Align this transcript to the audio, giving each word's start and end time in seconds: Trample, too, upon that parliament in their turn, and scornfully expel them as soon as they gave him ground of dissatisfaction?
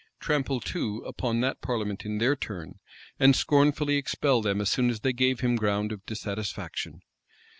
Trample, 0.19 0.61
too, 0.61 1.03
upon 1.05 1.41
that 1.41 1.61
parliament 1.61 2.05
in 2.05 2.17
their 2.17 2.35
turn, 2.35 2.79
and 3.19 3.35
scornfully 3.35 3.97
expel 3.97 4.41
them 4.41 4.59
as 4.59 4.67
soon 4.71 4.89
as 4.89 5.01
they 5.01 5.13
gave 5.13 5.41
him 5.41 5.55
ground 5.55 5.91
of 5.91 6.03
dissatisfaction? 6.07 7.01